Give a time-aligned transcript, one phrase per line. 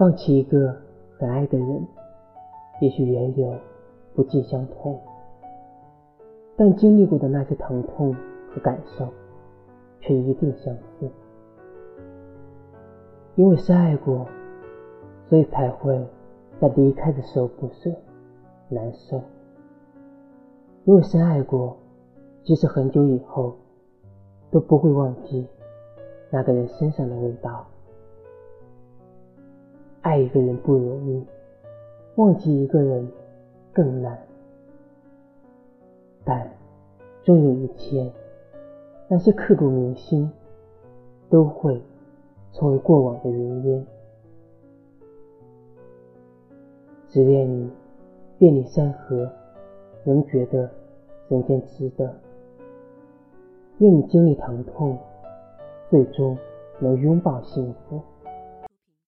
[0.00, 0.74] 放弃一个
[1.18, 1.86] 很爱的人，
[2.80, 3.54] 也许缘由
[4.14, 4.98] 不尽相同，
[6.56, 8.16] 但经历过的那些疼痛
[8.50, 9.06] 和感受，
[10.00, 11.10] 却一定相似。
[13.34, 14.26] 因为深爱过，
[15.28, 16.02] 所以才会
[16.58, 17.90] 在离开的时候不舍、
[18.70, 19.20] 难受。
[20.86, 21.76] 因为深爱过，
[22.42, 23.54] 即使很久以后，
[24.50, 25.46] 都不会忘记
[26.30, 27.66] 那个人身上的味道。
[30.10, 31.24] 爱一个人不容易，
[32.16, 33.08] 忘记一个人
[33.72, 34.18] 更难。
[36.24, 36.50] 但
[37.22, 38.10] 终有一天，
[39.06, 40.28] 那些刻骨铭心
[41.28, 41.80] 都会
[42.50, 43.86] 成为过往的云烟。
[47.06, 47.70] 只愿你
[48.36, 49.30] 遍历山河，
[50.02, 50.68] 仍觉得
[51.28, 52.12] 人间值得。
[53.78, 54.98] 愿你经历疼痛，
[55.88, 56.36] 最终
[56.80, 58.00] 能拥抱幸福。